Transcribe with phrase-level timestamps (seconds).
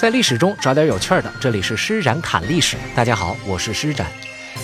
[0.00, 2.78] 在历史中找点有趣的，这里是施展侃历史。
[2.94, 4.10] 大家好，我是施展。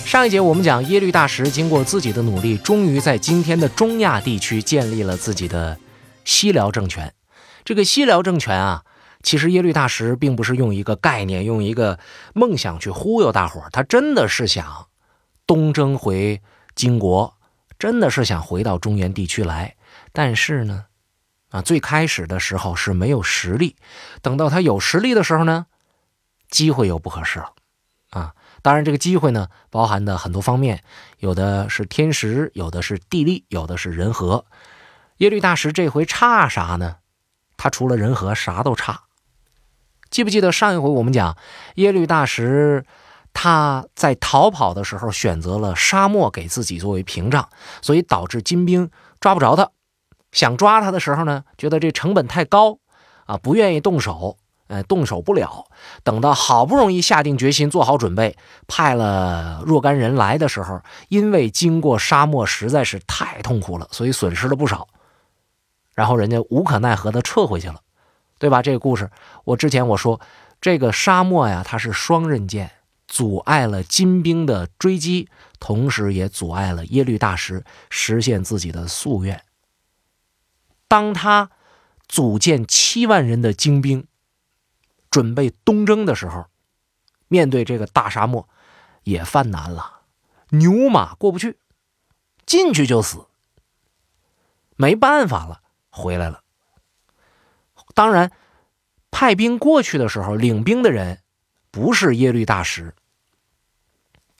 [0.07, 5.79] 上一节我们讲耶律大石经过自己的努力，终于在今天的中亚地区建立了自己的
[6.25, 7.12] 西辽政权。
[7.66, 8.83] 这个西辽政权啊，
[9.23, 11.98] 其实耶律大石并不是用一个概念、用一个
[12.32, 14.87] 梦想去忽悠大伙儿，他真的是想
[15.46, 16.41] 东征回
[16.74, 17.34] 金国，
[17.79, 19.74] 真的是想回到中原地区来。
[20.15, 20.87] 但是呢？
[21.50, 23.77] 啊，最开始的时候是没有实力，
[24.20, 25.66] 等到他有实力的时候呢，
[26.50, 27.52] 机会又不合适了。
[28.10, 30.82] 啊，当然这个机会呢，包含的很多方面，
[31.18, 34.45] 有的是天时，有的是地利，有的是人和。
[35.18, 36.96] 耶律大石这回差啥呢？
[37.56, 39.04] 他除了人和，啥都差。
[40.10, 41.37] 记不记得上一回我们讲
[41.74, 42.84] 耶律大石
[43.32, 47.48] 他在逃跑的时候选择了沙漠给自己作为屏障，
[47.82, 48.90] 所以导致金兵
[49.21, 49.71] 抓不着他。
[50.37, 52.79] 想抓他的时候呢，觉得这成本太高，
[53.24, 55.65] 啊，不愿意动手，呃，动手不了。
[56.04, 58.37] 等到好不容易下定决心，做好准备，
[58.68, 64.87] 派了若干人来的时候，因为经过沙漠实在是太痛苦了，所以损失了不少。
[65.94, 67.81] 然后人家无可奈何的撤回去了，
[68.38, 68.60] 对吧？
[68.60, 69.10] 这个故事，
[69.44, 70.21] 我之前我说，
[70.60, 72.71] 这个沙漠呀，它是双刃剑，
[73.09, 79.41] 阻碍了金兵的追击，同时也阻碍了耶律大石实现自己的夙愿。
[80.88, 81.50] 当他
[82.09, 84.06] 组建七万人的精兵，
[85.10, 86.47] 准备东征的时候，
[87.28, 88.48] 面对这个大沙漠，
[89.03, 90.03] 也犯难了，
[90.50, 91.59] 牛马过不去，
[92.44, 93.26] 进去就死，
[94.76, 96.43] 没办法了，回来了。
[97.94, 98.31] 当然，
[99.10, 101.22] 派兵过去的时候，领兵的人
[101.71, 102.94] 不是耶律大石，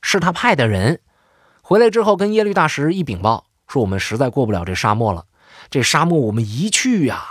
[0.03, 1.01] 是他派的人。
[1.63, 5.27] 回来之后，跟耶律大石一禀报，说我们实在过不了这沙漠了。
[5.71, 7.25] 这沙漠我们一去呀，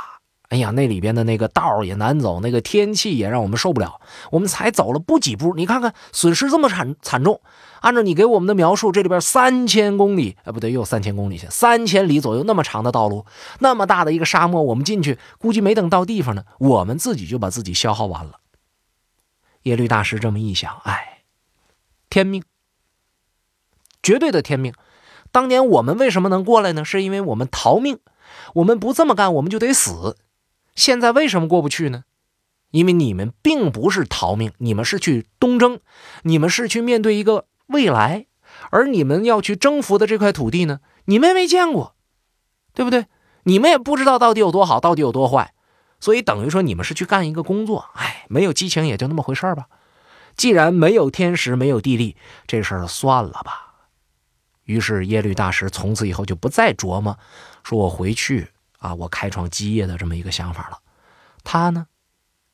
[0.50, 4.00] 哎呀，那里边的那个道也难走，那个天气也让我们受不了。
[4.32, 7.42] 我们才走了不几步，你看看损失这么惨惨重。
[7.82, 13.26] 按照你给我们的描述，这里边三千公里，哎，不对，又三千公里去，三千里左右那么长的道路，
[13.60, 18.40] 那么大的一个沙漠，我们进去估计没等到地方呢，我们自己就把自己消耗完了。
[19.64, 21.22] 耶律大师这么一想，哎，
[22.10, 22.44] 天命，
[24.02, 24.74] 绝对的天命。
[25.32, 26.86] 当年我们为什么能过来呢？
[26.86, 28.00] 是因为我们逃命。
[28.56, 30.18] 我们不这么干，我们就得死。
[30.76, 32.04] 现在为什么过不去呢？
[32.72, 35.80] 因为你们并不是逃命，你们是去东征，
[36.24, 38.26] 你们是去面对一个未来，
[38.72, 41.96] 而你们要去征服的这块土地呢，你们没见过，
[42.74, 43.06] 对不对？
[43.44, 45.54] 你们也不知道到底有多好，到底有多坏，
[46.00, 47.90] 所以等于说你们是去干一个工作。
[47.94, 49.68] 哎，没有激情也就那么回事吧。
[50.36, 52.18] 既然没有天时，没有地利，
[52.48, 53.65] 这事儿算了吧。
[54.66, 57.18] 于是耶律大石从此以后就不再琢磨，
[57.64, 58.50] 说我回去
[58.80, 60.80] 啊，我开创基业的这么一个想法了。
[61.44, 61.88] 他呢，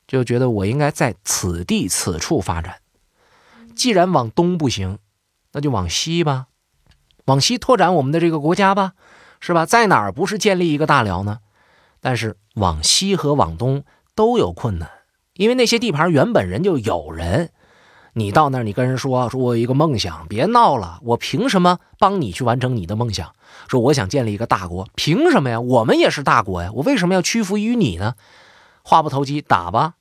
[0.06, 2.76] 就觉得我应该在此地此处发展。
[3.74, 4.98] 既然往东不行，
[5.52, 6.46] 那就往西吧，
[7.24, 8.92] 往西拓展我们的这个国家吧，
[9.40, 9.64] 是吧？
[9.64, 11.40] 在哪儿不是建立一个大辽呢？
[12.00, 13.84] 但是往西和往东
[14.14, 14.90] 都有困难，
[15.34, 17.52] 因为那些地盘原本人就有人。
[18.14, 23.34] 你到那儿，你跟人说说，我有一个梦想，别闹了，我凭什么帮你去完成你的梦想？
[23.68, 25.60] 说我想建立一个大国，凭什么呀？
[25.60, 28.14] 我们也是大国呀，我为什么要屈服于你呢？
[28.82, 29.94] 话不投机，打吧！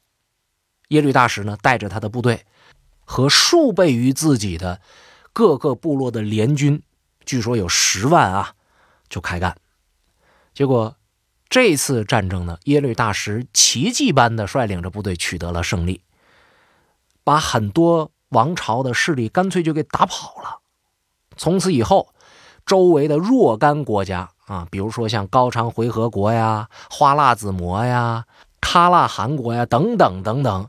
[0.89, 2.45] 耶律大石呢，带着他的部队
[3.05, 4.81] 和数倍于自己的
[5.31, 6.83] 各个部落的联军，
[7.23, 8.55] 据说有十万啊，
[9.07, 9.55] 就开干。
[10.53, 10.97] 结果
[11.47, 16.01] 这次战争呢，耶律大石奇迹般的率领着部队取得了胜利。
[17.23, 20.59] 把很多王朝的势力干脆就给打跑了。
[21.37, 22.13] 从此以后，
[22.65, 28.25] 周围的若干国家啊，比如说像高昌回纥国呀、花剌子模呀、
[28.61, 30.67] 喀腊汗国呀等等等等，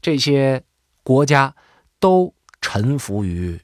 [0.00, 0.64] 这些
[1.02, 1.54] 国家
[2.00, 3.60] 都臣服于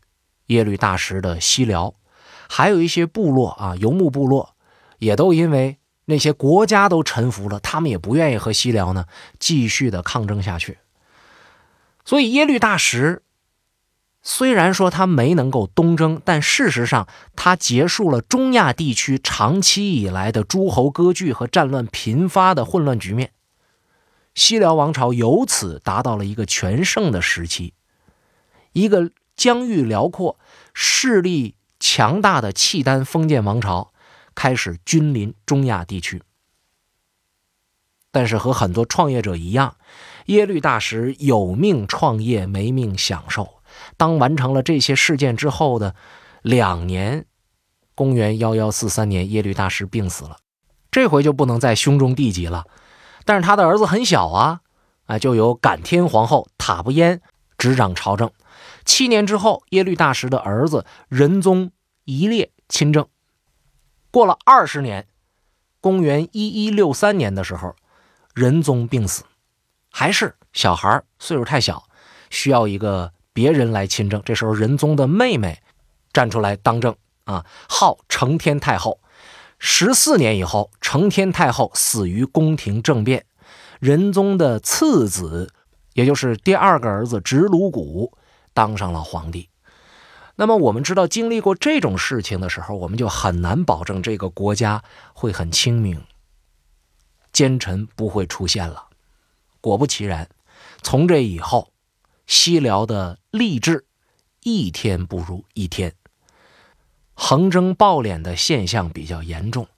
[0.47, 1.95] 耶律大石的西辽。
[2.49, 4.55] 还有一些部落啊，游牧部落，
[4.99, 9.07] 也都因为那些国家都臣服了，他们也不愿意和西辽呢
[9.39, 10.79] 继续的抗争下去。
[12.05, 13.23] 所以耶律大石
[14.23, 23.33] 虽然说他没能够东征，但事实上他结束了中亚地区长期以来的诸侯割据和战乱频发的混乱局面，
[24.35, 27.75] 西辽王朝由此达到了一个全盛的时期，
[28.73, 30.39] 一个疆域辽阔、
[30.73, 33.93] 势力强大的契丹封建王朝
[34.37, 36.23] 开始君临中亚地区。
[38.13, 39.77] 但是和很多创业者一样。
[40.27, 43.49] 耶律大石有命创业，没命享受。
[43.97, 45.95] 当完成了这些事件之后的
[46.43, 47.25] 两年，
[47.95, 50.39] 公元幺幺四三年，耶律大石病死了。
[50.91, 52.67] 这回就不能再兄终弟及了。
[53.25, 54.61] 但是他的儿子很小啊，
[55.07, 57.21] 啊，就由感天皇后塔不淹
[57.57, 58.31] 执掌朝政。
[58.85, 61.71] 七年之后，耶律大石的儿子仁宗
[62.05, 63.07] 一烈亲政。
[64.11, 65.07] 过了二十年，
[65.81, 67.75] 公元一一六三年的时候，
[68.35, 69.25] 仁宗病死，
[69.93, 71.85] 还是小孩岁数太小，
[72.31, 74.21] 需要一个别人来亲政。
[74.25, 75.63] 这时候，仁宗的妹妹
[76.13, 78.99] 站出来当政啊，号承天太后。
[79.59, 83.27] 十四年以后，承天太后死于宫廷政变，
[83.79, 85.53] 仁宗的次子，
[85.93, 88.13] 也就是第二个儿子直鲁古
[88.53, 89.49] 当上了皇帝。
[90.35, 96.03] 那么我们知道，经历过这种事情的时候，我们就很难保证这个国家会很清明，
[97.33, 98.87] 奸臣不会出现了。
[99.63, 100.29] 果不其然，
[100.83, 101.73] 从这以后，
[102.27, 103.87] 西辽的吏治
[104.43, 105.95] 一天不如一天。
[107.15, 109.69] 横征暴敛的现象比较严重，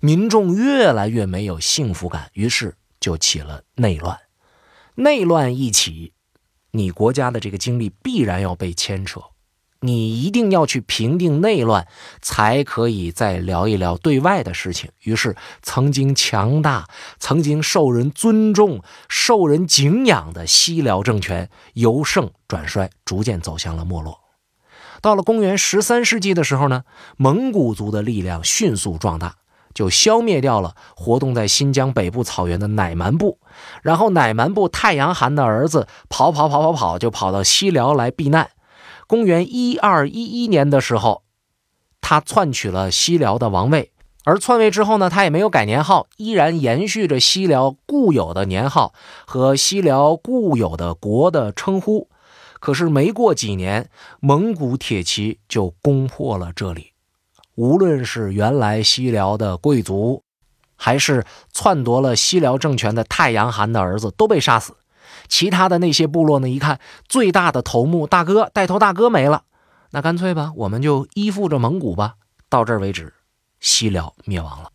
[0.00, 4.18] 民众越来越没有幸福感，于是就起了内乱。
[4.96, 6.12] 内乱一起，
[6.72, 9.22] 你国家的这个经历必然要被牵扯，
[9.80, 11.86] 你一定要去平定内乱，
[12.20, 14.90] 才可以再聊一聊对外的事情。
[15.04, 16.86] 于是，曾经强大、
[17.18, 24.20] 曾经受人尊重、受人敬仰的西辽政权由盛转衰，逐渐走向了没落。
[25.00, 26.82] 到了公元十三世纪的时候呢，
[27.16, 29.36] 蒙古族的力量迅速壮大，
[29.72, 33.38] 就消灭掉了活动在新疆北部草原的乃蛮部。
[33.82, 38.50] 然后乃蛮部太阳汗的儿子跑跑跑跑跑，就跑到西辽来避难。
[39.10, 41.24] 公元一二一一年的时候，
[42.00, 43.90] 他篡取了西辽的王位。
[44.22, 48.94] 而篡位之后呢，他也没有改年号，依然延续着西辽固有的年号
[49.26, 52.08] 和西辽固有的国的称呼。
[52.60, 53.90] 可是没过几年，
[54.20, 56.92] 蒙古铁骑就攻破了这里。
[57.56, 60.22] 无论是原来西辽的贵族，
[60.76, 64.76] 还是篡夺了西辽政权的太阳汗的儿子，都被杀死。
[65.30, 66.50] 其他的那些部落呢？
[66.50, 66.78] 一看
[67.08, 69.44] 最大的头目大哥带头大哥没了，
[69.92, 72.16] 那干脆吧，我们就依附着蒙古吧。
[72.50, 73.14] 到这儿为止，
[73.60, 74.70] 西辽灭亡了。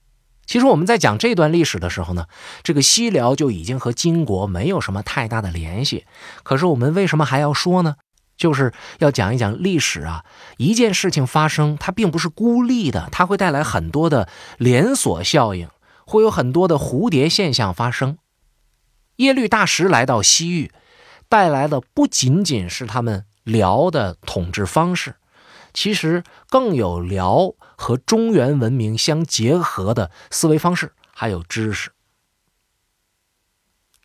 [0.45, 2.27] 其实我们在讲这段历史的时候呢，
[2.63, 6.05] 这个西辽就已经和金国没有什么太大的联系。
[6.43, 7.95] 可是我们为什么还要说呢？
[8.37, 10.23] 就是要讲一讲历史啊，
[10.57, 14.27] 一件事情发生，它并不是孤立的，它会带来很多的
[14.57, 15.67] 连锁效应，
[16.05, 18.17] 会有很多的蝴蝶现象发生。
[19.17, 20.71] 耶律大石来到西域，
[21.29, 25.15] 带来的不仅仅是他们辽的统治方式，
[25.73, 27.53] 其实更有辽。
[27.77, 31.91] 和中原文明相结合的思维方式，还有知识，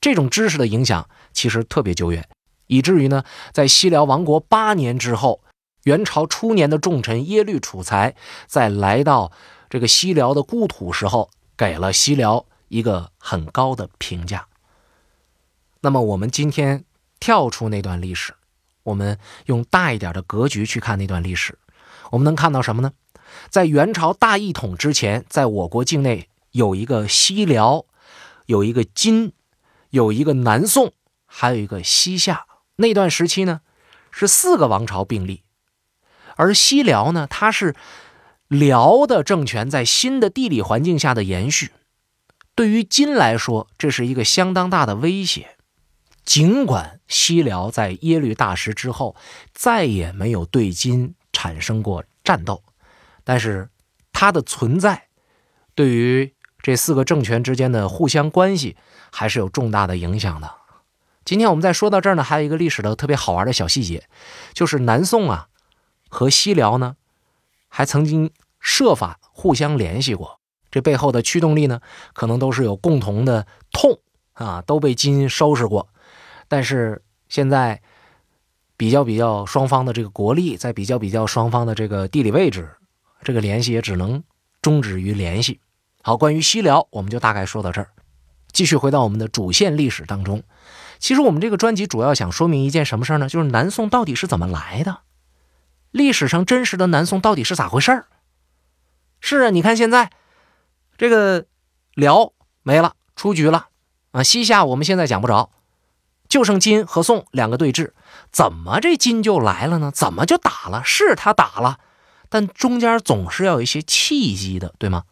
[0.01, 2.29] 这种知识的影响其实特别久远，
[2.67, 3.23] 以至于呢，
[3.53, 5.45] 在西辽王国八年之后，
[5.85, 8.17] 元朝初年的重臣耶律楚材
[8.49, 9.31] 在来到
[9.69, 14.49] 这个西辽的故土时候，给了西辽一个很高的评价。
[15.83, 16.85] 那么，我们今天
[17.19, 18.35] 跳出那段历史，
[18.83, 21.59] 我们用大一点的格局去看那段历史，
[22.11, 22.93] 我们能看到什么呢？
[23.49, 27.87] 在元朝大一统之前，在我国境内有一个西辽，
[28.47, 29.33] 有一个金，
[29.91, 30.93] 有一个南宋，
[31.27, 32.47] 还有一个西夏。
[32.77, 33.61] 那段时期呢，
[34.11, 35.45] 是四个王朝并立。
[36.37, 37.75] 而西辽呢，它是
[38.49, 41.73] 辽的政权在新的地理环境下的延续。
[42.55, 45.57] 对于金来说，这是一个相当大的威胁。
[46.31, 49.17] 尽管西辽在耶律大石之后
[49.53, 52.63] 再也没有对金产生过战斗。
[53.25, 53.69] 但是，
[54.13, 55.09] 它的存在
[55.75, 56.33] 对于
[56.63, 58.77] 这四个政权之间的互相关系
[59.11, 60.55] 还是有重大的影响的。
[61.25, 64.05] 今天我们再说到这儿呢，还有一个历史的特别好玩的小细节，
[64.53, 65.49] 就是南宋啊
[66.09, 66.95] 和西辽呢
[67.69, 70.39] 还曾经设法互相联系过。
[70.71, 71.81] 这背后的驱动力呢，
[72.13, 73.99] 可能都是有共同的痛
[74.35, 75.89] 啊，都被金收拾过。
[76.51, 77.81] 但是现在
[78.77, 82.69] 比较比较双方的这个国力，在比较比较双方的这个地理位置。
[83.23, 84.25] 这个联系也只能
[84.61, 85.61] 终止于联系。
[86.03, 87.91] 好，关于西辽，我们就大概说到这儿。
[88.51, 90.43] 继续回到我们的主线历史当中。
[90.99, 93.29] 其实我们这个专辑主要想说明一件什么事儿呢？
[93.29, 95.03] 就是南宋到底是怎么来的？
[95.93, 98.07] 历史上真实的南宋到底是咋回事儿？
[99.21, 100.11] 是啊，你看现在
[100.99, 101.47] 这个
[101.95, 103.69] 辽没了，出局了
[104.11, 104.23] 啊。
[104.23, 105.51] 西夏我们现在讲不着，
[106.31, 107.93] 就剩金和宋两个对峙。
[108.33, 109.91] 怎么这金就来了呢？
[109.95, 110.83] 怎么就打了？
[110.83, 111.81] 是他打了。
[112.31, 115.05] 但中间总是要有一些契机的，对吗？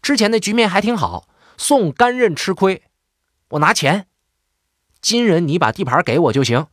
[0.00, 1.28] 之前的局面还挺好，
[1.58, 2.82] 宋甘任吃亏，
[3.50, 4.06] 我拿钱，
[5.02, 6.66] 金人你把地盘给我就行，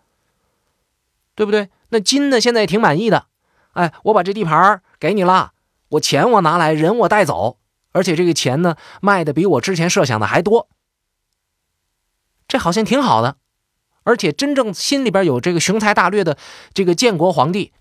[1.35, 1.69] 对不对？
[1.89, 3.25] 那金呢，现在也挺满意的，
[3.73, 5.51] 哎，我把这地盘给你了，
[5.89, 7.59] 我钱我拿来，人我带走，
[7.91, 10.69] 而且这个钱呢，卖的比我之前设想的还多。
[12.53, 13.37] 这好像挺好的。
[14.03, 16.37] 而且真正心里边有这个雄才大略的
[16.71, 17.73] 这个建国皇帝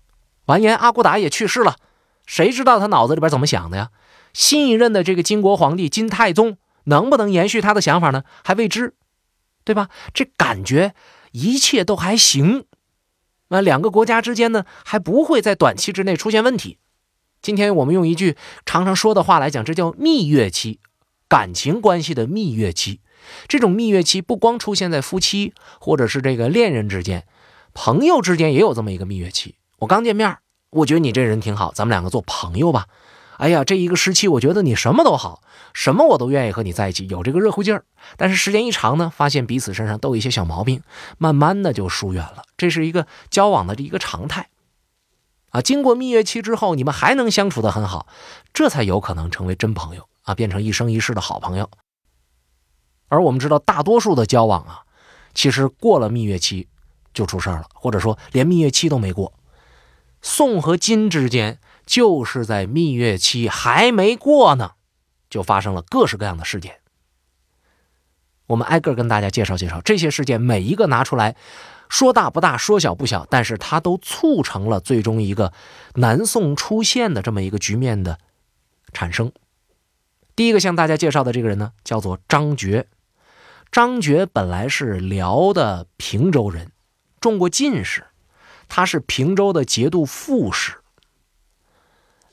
[0.45, 1.75] 完颜阿骨打也去世了，
[2.25, 3.91] 谁知道他脑子里边怎么想的呀？
[4.33, 8.23] 新一任的这个金国皇帝金太宗能不能延续他的想法呢？
[8.43, 8.95] 还未知，
[9.63, 9.89] 对吧？
[10.11, 10.95] 这感觉
[11.33, 12.65] 一切都还行，
[13.49, 16.79] 那两个国家之间呢，还不会在短期之内出现问题。
[17.43, 20.79] 今天我们用一句常常说的话来讲，这叫蜜月期，
[21.27, 23.01] 感情关系的蜜月期。
[23.47, 27.25] 这种蜜月期不光出现在夫妻或者是这个恋人之间，
[27.73, 29.55] 朋友之间也有这么一个蜜月期。
[29.79, 30.37] 我刚见面，
[30.69, 32.87] 我觉得你这人挺好，咱们两个做朋友吧。
[33.37, 35.41] 哎呀，这一个时期，我觉得你什么都好，
[35.73, 37.83] 什么我都愿意和你在一起，有这个热乎劲儿。
[38.15, 40.83] 但是时间一长呢，发现彼此身上都有一些小毛病，
[41.17, 42.43] 慢慢的就疏远了。
[42.55, 44.49] 这是一个交往的一个常态
[45.49, 45.61] 啊。
[45.61, 48.07] 经过蜜月期之后，你们还能相处的很好，
[48.53, 51.69] 这才有可能成为真朋友啊，变成一生一世的好朋友。
[53.13, 54.81] 而我们知道，大多数的交往啊，
[55.35, 56.67] 其实过了蜜月期
[57.13, 59.33] 就出事儿了，或者说连蜜月期都没过。
[60.23, 64.71] 宋和金之间就是在蜜月期还没过呢，
[65.29, 66.79] 就发生了各式各样的事件。
[68.47, 71.35] 我们挨个跟大家介绍介绍这些事件，每一个拿出来
[71.89, 75.53] 说大不大，说小不小，但是它都促成了最终一个
[75.93, 78.17] 南宋出现的这么一个局面的
[78.91, 79.31] 产生。
[80.35, 82.87] 第一个向大家介绍的这个人呢，叫做张觉。
[83.73, 86.71] 张觉本来是辽的平州人，
[87.19, 88.05] 中过进士，
[88.69, 90.75] 他是平州的节度副使。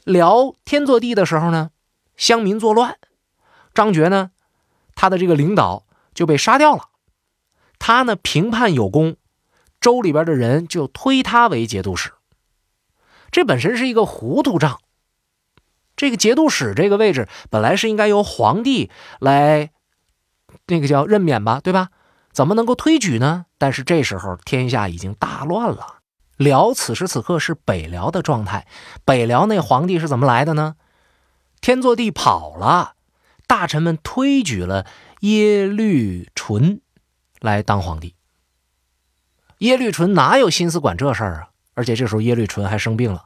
[0.04, 1.70] 辽天祚帝的时候呢，
[2.14, 2.99] 乡民作乱，
[3.73, 4.32] 张觉呢，
[4.94, 6.90] 他的这个领导就被杀掉了。
[7.78, 9.16] 他呢评判有功，
[9.80, 12.12] 州里边的人就推他为节度使。
[13.30, 14.78] 这本身是一个糊涂账。
[15.97, 19.73] 这个节度使这个位置本来是应该由皇帝来。
[20.70, 21.90] 那个叫任免吧，对吧？
[22.32, 23.46] 怎么能够推举呢？
[23.58, 25.96] 但是这时候天下已经大乱了，
[26.36, 28.66] 辽此时此刻是北辽的状态。
[29.04, 30.76] 北辽那皇帝是怎么来的呢？
[31.60, 32.94] 天祚帝跑了，
[33.46, 34.86] 大臣们推举了
[35.20, 36.80] 耶律淳
[37.40, 38.14] 来当皇帝。
[39.58, 41.48] 耶律淳哪有心思管这事儿啊？
[41.74, 43.24] 而且这时候耶律淳还生病了，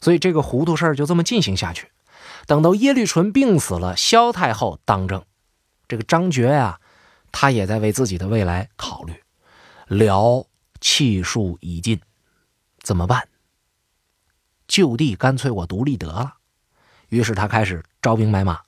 [0.00, 1.88] 所以这个糊涂事儿就这么进行下去。
[2.46, 5.22] 等到耶律淳病死了，萧太后当政。
[5.90, 6.78] 这个张觉呀，
[7.32, 9.12] 他也在为自己的未来考虑。
[9.88, 10.46] 辽
[10.80, 12.00] 气数已尽，
[12.80, 13.26] 怎么办？
[14.68, 16.34] 就地干脆我独立得了。
[17.08, 18.60] 于是他开始招兵买马。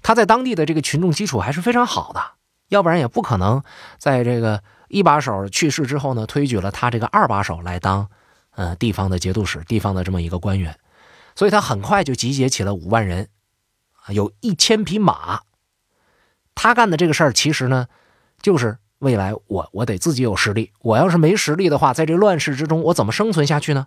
[0.00, 2.22] 他在当地的这个群众基础还是非常好的，
[2.68, 3.64] 要不然也不可能
[3.98, 8.08] 在这个一把手去世之后呢，推举了他这个二把手来当
[8.52, 10.78] 呃地方的节度使，地方的这么一个官员。
[11.34, 13.28] 所以他很快就集结起了五万人，
[14.10, 15.42] 有一千匹马。
[16.54, 17.88] 他干的这个事儿，其实呢，
[18.40, 20.72] 就是未来我我得自己有实力。
[20.80, 23.86] 我要是没实力的话，在这乱世之中，我怎么生存下去呢？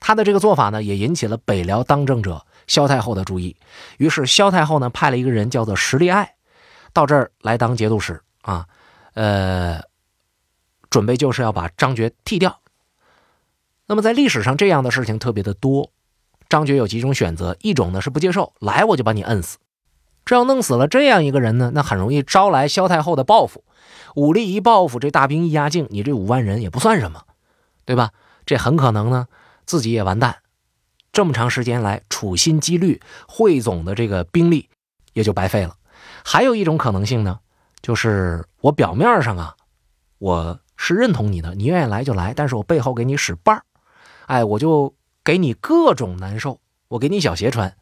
[0.00, 3.56] 他的这个做法呢，也引起了北辽当政者萧太后的注意。
[3.98, 6.34] 于是萧太后呢，派了一个人叫做石立爱，
[6.92, 8.66] 到这儿来当节度使啊，
[9.14, 9.80] 呃，
[10.90, 12.60] 准备就是要把张觉剃掉。
[13.86, 15.90] 那么在历史上这样的事情特别的多，
[16.48, 19.58] 张觉有几种选择：一种呢是不接受，来我就把你摁死。
[20.24, 23.64] 这要弄死了这样一个人呢，那很容易招来萧太后的报复。
[24.14, 27.22] 武力一报复，这大兵一压境，你这五万人也不算什么，
[27.84, 28.10] 对吧？
[28.46, 29.26] 这很可能呢，
[29.66, 30.36] 自己也完蛋。
[31.12, 34.68] 这么长时间来处心积虑汇总的这个兵力
[35.12, 35.76] 也就白费了。
[36.24, 37.38] 还有一种可能性呢，
[37.82, 39.54] 就是我表面上啊，
[40.18, 43.62] 我是认同你的，你愿意来就来，但是我背后给你使绊儿，
[44.26, 47.76] 哎，我就给你各种难受，我给你小鞋穿。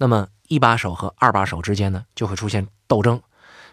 [0.00, 0.26] 那么。
[0.50, 3.22] 一把手和二把手之间呢，就会出现斗争，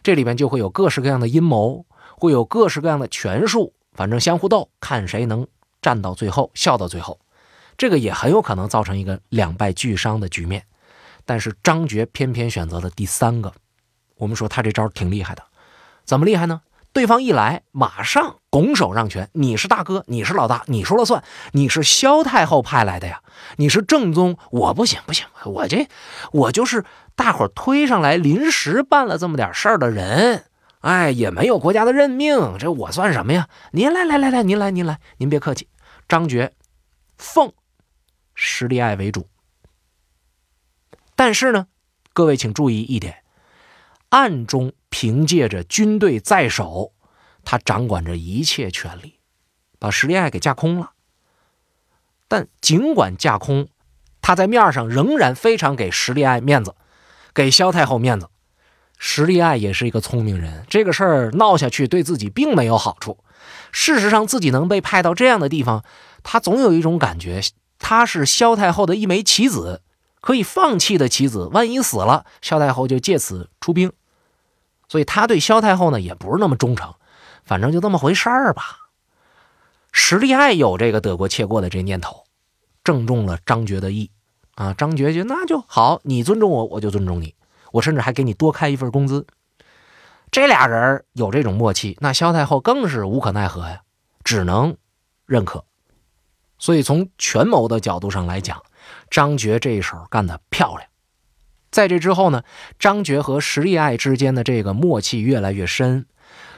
[0.04, 1.88] 这里边就会有各式各样的阴谋，
[2.20, 5.48] 会有各式各样的权术，反正相互斗，看谁能
[5.82, 7.20] 站到最后，笑到最后。
[7.80, 10.64] 这个也很有可能造成一个两败俱伤的局面。
[11.26, 13.52] 但是张觉偏偏选择了第三个。
[14.18, 15.42] 我们说他这招挺厉害的，
[16.06, 16.62] 怎么厉害呢？
[16.98, 19.30] 对方一来，马上拱手让权。
[19.34, 21.24] 你是大哥，你是老大，你说了算。
[21.52, 23.22] 你是萧太后派来的呀，
[23.58, 25.88] 你是正宗，我不行不行，我这
[26.32, 26.84] 我就是
[27.16, 30.46] 大伙推上来临时办了这么点事儿的人，
[30.80, 33.48] 哎，也没有国家的任命，这我算什么呀？
[33.74, 35.68] 您来来来来，您来您来，您别客气。
[36.08, 36.52] 张觉
[37.16, 37.54] 奉
[38.34, 39.30] 石立爱为主，
[41.16, 41.68] 但是呢，
[42.14, 43.18] 各位请注意一点，
[44.10, 44.74] 暗中。
[44.90, 46.94] 凭借着军队在手，
[47.44, 49.20] 他掌管着一切权力，
[49.80, 50.92] 把石立爱给架空了。
[52.28, 53.68] 但尽管架空，
[54.22, 56.76] 他在面上仍然非常给石立爱面子，
[57.34, 58.30] 给萧太后面子。
[58.98, 63.20] 石立爱也是一个聪明人，这个事儿闹下去对自己并没有好处。
[63.72, 65.86] 事实上，自己能被派到这样的地方，
[66.24, 67.42] 他总有一种感觉，
[67.78, 69.84] 他是萧太后的一枚棋子，
[70.20, 71.46] 可以放弃的棋子。
[71.54, 73.94] 万一死了，萧太后就借此出兵。
[74.88, 76.94] 所以他对萧太后呢也不是那么忠诚，
[77.44, 78.90] 反正就这么回事儿吧。
[79.92, 82.26] 石立爱有这个得过且过的这念头，
[82.84, 84.12] 正中了张觉的意
[84.56, 84.74] 啊。
[84.74, 87.36] 张觉就那就好，你尊重我，我就尊重你，
[87.72, 89.26] 我甚至还给你多开一份工资。
[90.30, 93.82] 这俩人有这种默契，那萧太后更是无可奈何呀，
[94.24, 94.76] 只能
[95.26, 95.64] 认可。
[96.60, 98.62] 所以从权谋的角度上来讲，
[99.10, 100.90] 张觉这一手干得漂亮。
[101.70, 102.44] 在这之后呢，
[102.80, 106.06] 张觉和石立爱之间的这个默契越来越深，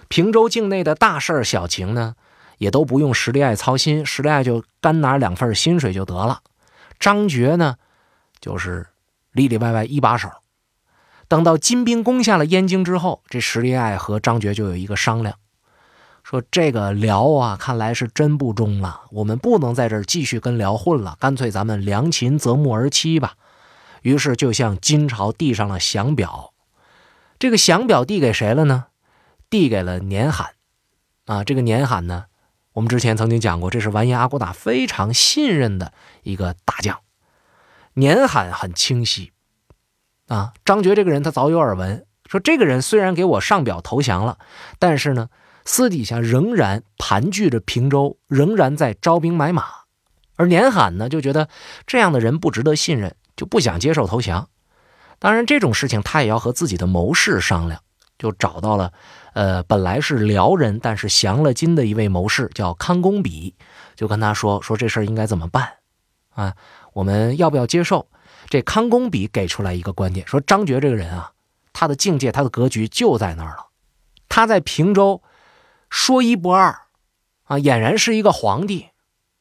[0.08, 2.16] 平州境内的大事小情呢，
[2.58, 6.42] 也都不用石立爱操心，石立爱就干拿两份薪水就得了。
[7.00, 7.76] 张觉呢，
[8.40, 8.88] 就是
[9.32, 10.30] 里里外外一把手。
[11.28, 15.36] 等到金兵攻下了燕京之后，这石立爱和张觉就有一个商量，
[16.24, 23.34] 说这个辽啊，看来是真不忠了，我们不能在这儿继续跟辽混了，干脆咱们良禽择木而栖吧。
[24.02, 26.54] 于是就向金朝递上了降表，
[27.38, 28.86] 这个降表递给谁了呢？
[29.50, 30.52] 递给了年罕，
[31.26, 32.26] 啊，这个年罕呢，
[32.74, 37.00] 我们之前曾经讲过，这是完颜阿骨打非常信任的一个大将。
[37.96, 39.32] 年罕很清晰，
[40.28, 44.38] 啊，张觉这个人他早有耳闻，说这个人虽然给我上表投降了，
[44.78, 45.30] 但是呢，
[45.66, 49.66] 私底下仍然盘踞着平州，仍然在招兵买马。
[50.36, 51.50] 而年罕呢，就觉得
[51.88, 53.16] 这样的人不值得信任。
[53.40, 54.50] 就不想接受投降，
[55.18, 57.82] 当然这种事情他也要和自己的谋士商量，
[58.18, 58.92] 就找到了，
[59.32, 63.56] 呃，本来是辽人，但是降了金的一位谋士，叫康公比，
[63.96, 65.78] 就跟他说说这事儿应该怎么办，
[66.32, 66.54] 啊，
[66.92, 68.10] 我们要不要接受？
[68.50, 71.32] 这康公比给出来一个观点，说张觉这个人啊，
[71.72, 73.68] 他的境界，他的格局就在那儿了，
[74.28, 75.24] 他在平州
[75.90, 76.78] 说一不二，
[77.46, 78.89] 啊，俨然是一个皇帝。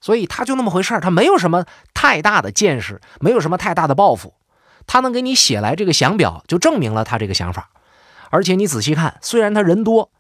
[0.00, 4.34] 所以他就那么回事他没有什么太大的见识，没有什么太大的抱负。
[4.86, 7.70] 他能给你写来这个降表，就证明了他这个想法。
[8.30, 10.10] 而且你仔细看，虽然他人多，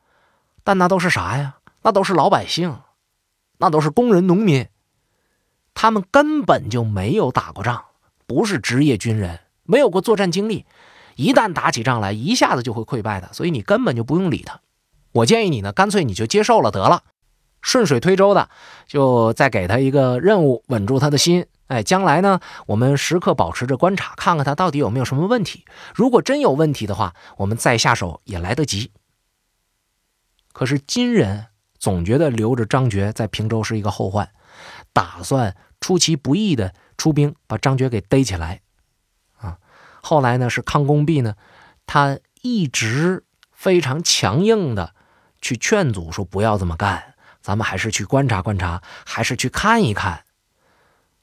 [0.64, 1.56] 但那都是啥呀？
[1.82, 2.80] 那都是老百姓，
[3.58, 4.66] 那都是工人、农民，
[5.74, 7.84] 他们根本就没有打过仗，
[8.26, 10.66] 不是职业军人，没有过作战经历。
[11.16, 13.32] 一旦打起仗来，一下子就会溃败的。
[13.32, 14.60] 所以你根本就不用理他。
[15.12, 17.02] 我建议你呢，干脆你就接受了得了。
[17.60, 18.48] 顺水推舟的，
[18.86, 21.46] 就再给他一个任务，稳住他的心。
[21.66, 25.66] 哎，将来呢，我们时刻保持着观察，看看他到底有没有什么问题。
[25.94, 28.90] 如果真有问题的话，我们再下手也来得及。
[30.54, 34.30] 可是金人总觉得留着张觉在平州是一个后患，
[34.94, 38.62] 打算出其不意的出兵把张觉给逮起来。
[39.36, 39.58] 啊，
[40.02, 41.34] 后来呢，是康公弼呢，
[41.84, 44.94] 他一直非常强硬的
[45.42, 47.14] 去劝阻，说不要这么干。
[47.48, 50.22] 咱们还是去观察观察，还是去看一看。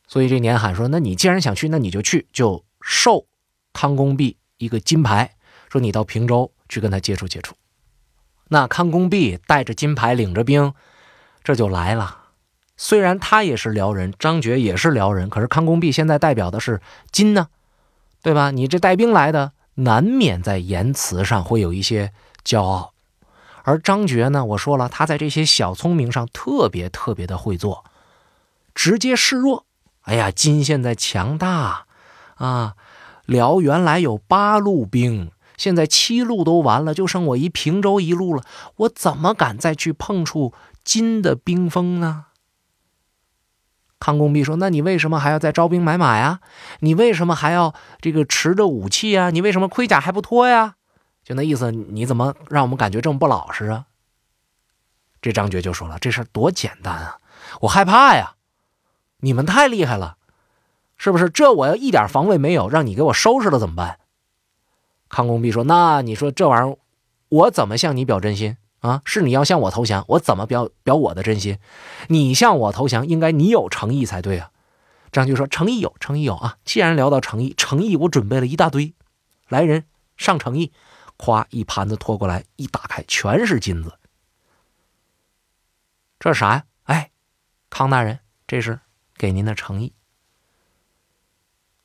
[0.07, 3.27] 所以这年喊说：“那你既然想去，那你就去，就授
[3.73, 5.35] 康公弼一个金牌，
[5.69, 7.53] 说你到平州去跟他接触接触。”
[8.49, 10.73] 那康公弼带着金牌，领着兵，
[11.43, 12.29] 这就来了。
[12.75, 17.49] 虽然他也是辽人，张觉也是辽人，可是康公弼现在代表的是金呢，
[18.23, 18.49] 对吧？
[18.49, 22.11] 你这带兵来的，难免在言辞上会有一些
[22.43, 22.94] 骄傲。
[23.67, 24.45] 而张觉呢？
[24.45, 27.83] 我说了，他在这些小聪明上特别特别的会做，
[28.75, 29.65] 直接示弱。
[30.03, 31.87] 哎呀，金现在强大
[32.35, 32.75] 啊！
[33.25, 38.43] 辽原来有八路兵，现在七路都完了，就剩我一平州一路了。
[38.75, 42.25] 我怎么敢再去碰触金的兵锋呢？
[43.97, 46.39] 康公弼说：“那你为什么还要再招兵买马呀？
[46.81, 49.31] 你为什么还要这个持着武器呀？
[49.31, 50.75] 你为什么盔甲还不脱呀？”
[51.25, 53.87] 就那意思，你怎么让我们感觉这么不老实啊？
[55.23, 57.17] 这张觉就说了：“这事儿多简单啊，
[57.61, 58.35] 我害怕呀！
[59.21, 60.17] 你们太厉害了，
[60.97, 61.31] 是不是？
[61.31, 63.97] 这我要一点防卫没有，让你给我收拾了怎么办？”
[65.09, 66.77] 康公弼说：“那你说这玩意儿，
[67.29, 69.01] 我怎么向你表真心啊？
[69.03, 71.57] 是你要向我投降，我怎么表表我的真心？
[72.07, 74.51] 你向我投降，应该你有诚意才对啊。”
[75.11, 76.57] 张觉说：“诚意有，诚意有啊！
[76.65, 78.93] 既然聊到诚意，诚意我准备了一大堆，
[79.47, 79.85] 来人
[80.17, 80.71] 上诚意。”
[81.17, 83.97] 夸，一盘子拖过来，一打开全是金子。
[86.19, 86.63] 这是啥呀？
[86.83, 87.11] 哎，
[87.69, 88.79] 康大人，这是
[89.15, 89.93] 给您的诚意。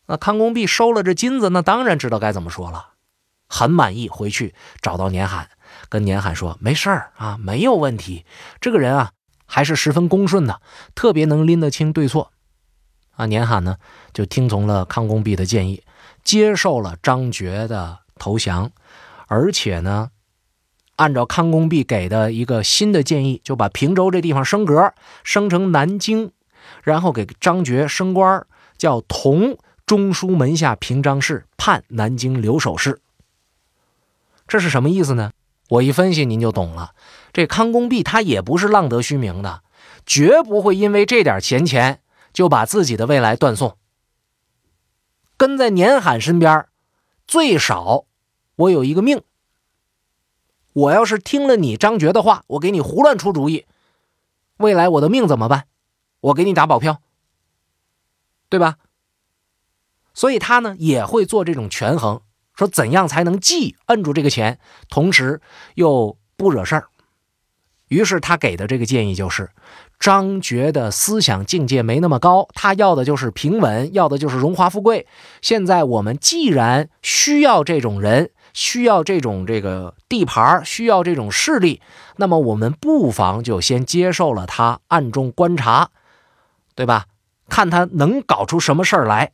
[0.06, 2.94] 那康公弼收了这金子，那当然知道该怎么说了，
[3.48, 4.08] 很满意。
[4.08, 5.50] 回去找到年罕，
[5.88, 8.24] 跟年罕说：“没事儿啊，没有问题。
[8.60, 9.12] 这个人啊，
[9.46, 10.60] 还是十分恭顺的，
[10.94, 12.32] 特别能拎得清对错。”
[13.14, 13.76] 啊，年罕呢
[14.12, 15.84] 就听从了康公弼的建议，
[16.24, 18.72] 接受了张觉的投降。
[19.30, 20.10] 而且呢，
[20.96, 26.32] 按照康公弼给的一个新的建议，就把平州这地方升格，升成南京，
[26.82, 28.44] 然后给张觉升官，
[28.76, 33.00] 叫同中书门下平章事，判南京留守事。
[34.48, 35.30] 这是什么意思呢？
[35.68, 36.90] 我一分析您就懂了。
[37.32, 39.62] 这康公弼他也不是浪得虚名的，
[40.04, 42.00] 绝不会因为这点闲钱
[42.32, 43.76] 就把自己的未来断送。
[45.36, 46.66] 跟在年罕身边，
[47.28, 48.06] 最少
[48.60, 49.22] 我有一个命。
[50.72, 53.66] 我要是听了你张觉的话，我给你胡乱出主意，
[54.58, 55.64] 未来我的命怎么办？
[56.20, 57.00] 我给你打保票，
[58.48, 58.76] 对吧？
[60.12, 62.20] 所以他呢也会做这种权衡，
[62.54, 65.40] 说怎样才能既摁住这个钱，同时
[65.74, 66.88] 又不惹事儿。
[67.88, 69.50] 于是他给的这个建议就是。
[69.98, 75.06] 张觉的思想境界没那么高，他要的就是平稳，要的就是荣华富贵。
[75.42, 81.80] 现在我们既然需要这种人，需要这种这个地盘，需要这种势力，
[82.16, 85.90] 那么我们不妨就先接受了他，暗中观察，
[86.74, 87.06] 对吧？
[87.48, 89.32] 看他能搞出什么事儿来。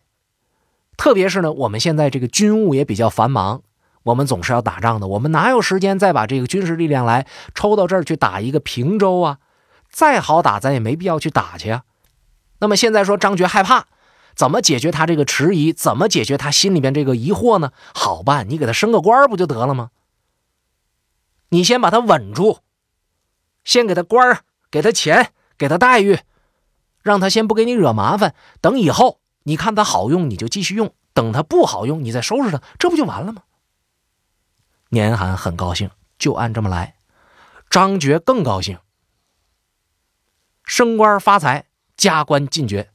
[0.97, 3.63] 特别是呢，我们现在这个军务也比较繁忙，
[4.05, 9.39] 我们总是要打仗的，我们哪有时间再把这个军事力量来抽到这儿去打一个平州啊？
[9.91, 11.83] 再好打，咱也没必要去打去啊。
[12.61, 13.87] 那么现在说张觉害怕，
[14.37, 15.73] 怎么解决他这个迟疑？
[15.73, 17.73] 怎么解决他心里边这个疑惑呢？
[17.95, 19.91] 好办，你给他升个官不就得了吗？
[21.49, 22.59] 你先把他稳住，
[23.65, 26.19] 先给他官给他钱，给他待遇，
[27.03, 28.35] 让他先不给你惹麻烦。
[28.61, 33.45] 等以后你看他好用，你就继续用；等他不好用，你再收拾他，这不就完了吗？
[34.91, 36.97] 年寒很高兴，就按这么来。
[37.71, 38.79] 张觉更高兴。
[40.65, 42.91] 升官发财，加官进爵。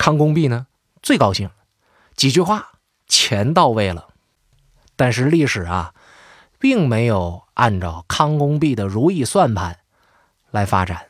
[0.00, 0.66] 康公弼呢，
[1.02, 1.50] 最高兴，
[2.16, 2.70] 几句话，
[3.06, 4.08] 钱到位了。
[4.96, 5.92] 但是历史啊，
[6.58, 9.80] 并没有按照康公弼的如意算盘
[10.50, 11.08] 来发展。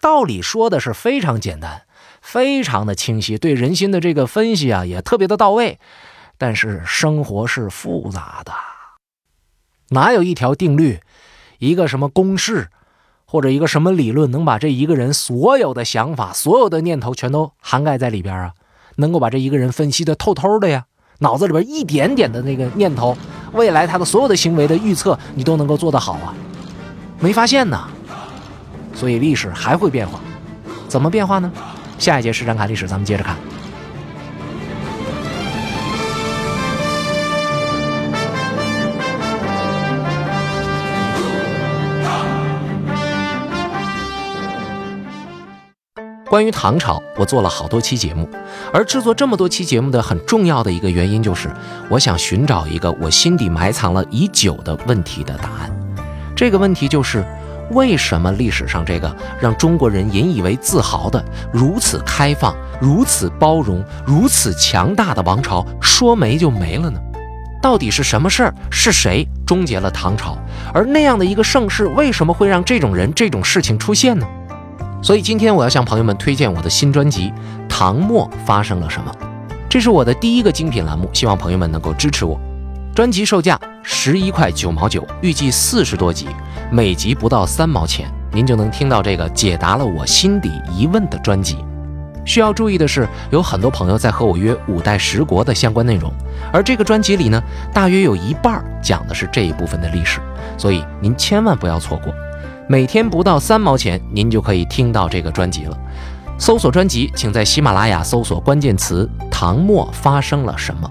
[0.00, 1.86] 道理说的是非常简单，
[2.22, 5.78] 非常的清晰，对人心的这个分析啊，也特别的到位。
[6.38, 8.54] 但是生活是复杂的，
[9.90, 11.02] 哪有一条定律，
[11.58, 12.70] 一个什么公式？
[13.36, 18.52] 或者一个什么理论能把这一个人所有的想法、所有的念头全都涵盖在里边啊？
[18.94, 20.86] 能够把这一个人分析的透透的呀？
[21.18, 23.14] 脑子里边一点点的那个念头，
[23.52, 26.32] 未来他的所有的行为的预测，你都能够做得好啊？
[27.20, 27.78] 没发现呢？
[28.94, 30.18] 所以历史还会变化，
[30.88, 31.52] 怎么变化呢？
[31.98, 33.36] 下一节实战看历史，咱们接着看。
[46.28, 48.28] 关于唐朝，我做了好多期节目，
[48.72, 51.48] 而制作这么多期节目的很重要的一个原因，就是
[51.88, 55.70] 我想寻找一个我心底埋藏了已久的问题的答案。
[56.34, 57.24] 这个问题就是，
[57.70, 66.98] 为什么历史上这个让中国人引以为自豪的如此开放、如此包容、如此强大的王朝，说没就没了呢？
[67.62, 68.54] 到底是什么事儿？
[68.68, 70.36] 是谁终结了唐朝？
[70.74, 74.26] 而那样的一个盛世，为什么会让这种人、这种事情出现呢？
[75.06, 77.28] 所以今天我要向朋友们推荐我的新专辑
[77.68, 79.14] 《唐末发生了什么》，
[79.68, 82.36] 这是我的第一个精品栏目，希望朋友们能够支持我。
[82.92, 86.26] 专辑售价十一块九毛九，预计四十多集，
[86.72, 91.58] 每集不到三毛钱，您就能听到这个解答了我心底疑问的专辑。
[92.24, 96.12] 需要注意的是，有很多朋友在和我约五代十国的相关内容，
[96.52, 97.40] 而这个专辑里呢，
[97.72, 100.18] 大约有一半讲的是这一部分的历史，
[100.58, 102.12] 所以您千万不要错过。
[102.68, 105.78] 每天不到三毛钱，您就可以听到这个专辑了。
[106.36, 110.90] 搜索专辑，请在喜马拉雅搜索关键词“唐末发生了什么”。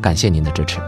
[0.00, 0.78] 感谢您的支持。